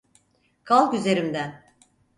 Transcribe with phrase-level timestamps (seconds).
[0.63, 1.73] Kalk üzerimden!